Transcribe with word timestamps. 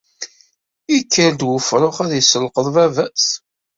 yekker-d 0.93 1.41
wefrux 1.47 1.97
ad 2.05 2.11
yesselqeḍ 2.15 2.67
baba-s. 2.75 3.27